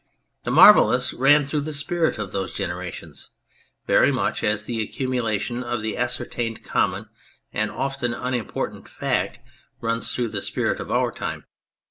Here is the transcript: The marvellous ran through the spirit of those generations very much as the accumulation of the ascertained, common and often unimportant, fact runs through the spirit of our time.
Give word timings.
The 0.45 0.49
marvellous 0.49 1.13
ran 1.13 1.45
through 1.45 1.61
the 1.61 1.73
spirit 1.73 2.17
of 2.17 2.31
those 2.31 2.55
generations 2.55 3.29
very 3.85 4.11
much 4.11 4.43
as 4.43 4.65
the 4.65 4.81
accumulation 4.81 5.63
of 5.63 5.83
the 5.83 5.95
ascertained, 5.95 6.63
common 6.63 7.07
and 7.53 7.69
often 7.69 8.11
unimportant, 8.15 8.89
fact 8.89 9.37
runs 9.79 10.11
through 10.11 10.29
the 10.29 10.41
spirit 10.41 10.79
of 10.79 10.89
our 10.89 11.11
time. 11.11 11.45